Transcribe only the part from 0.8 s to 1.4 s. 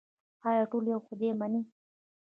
یو خدای